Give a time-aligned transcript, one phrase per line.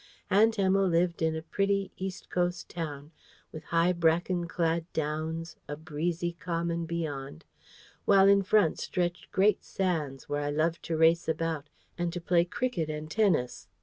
[0.31, 3.11] Aunt Emma lived in a pretty east coast town,
[3.51, 7.45] with high bracken clad downs, and breezy common beyond;
[8.05, 11.69] while in front stretched great sands, where I loved to race about
[11.99, 13.67] and to play cricket and tennis.